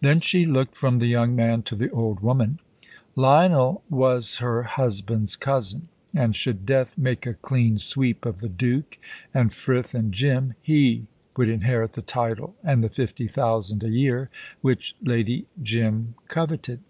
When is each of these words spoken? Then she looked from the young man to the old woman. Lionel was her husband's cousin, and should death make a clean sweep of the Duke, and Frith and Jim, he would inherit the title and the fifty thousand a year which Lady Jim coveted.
Then 0.00 0.22
she 0.22 0.46
looked 0.46 0.74
from 0.74 1.00
the 1.00 1.06
young 1.06 1.36
man 1.36 1.60
to 1.64 1.74
the 1.76 1.90
old 1.90 2.20
woman. 2.20 2.60
Lionel 3.14 3.82
was 3.90 4.36
her 4.38 4.62
husband's 4.62 5.36
cousin, 5.36 5.88
and 6.14 6.34
should 6.34 6.64
death 6.64 6.96
make 6.96 7.26
a 7.26 7.34
clean 7.34 7.76
sweep 7.76 8.24
of 8.24 8.40
the 8.40 8.48
Duke, 8.48 8.96
and 9.34 9.52
Frith 9.52 9.94
and 9.94 10.14
Jim, 10.14 10.54
he 10.62 11.08
would 11.36 11.50
inherit 11.50 11.92
the 11.92 12.00
title 12.00 12.56
and 12.64 12.82
the 12.82 12.88
fifty 12.88 13.28
thousand 13.28 13.84
a 13.84 13.90
year 13.90 14.30
which 14.62 14.96
Lady 15.02 15.44
Jim 15.62 16.14
coveted. 16.28 16.80